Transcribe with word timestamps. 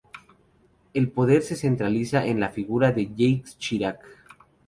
El 0.95 1.11
poder 1.11 1.43
se 1.43 1.55
centraliza 1.55 2.25
en 2.25 2.39
la 2.39 2.49
figura 2.49 2.91
de 2.91 3.11
Jacques 3.15 3.55
Chirac. 3.59 3.99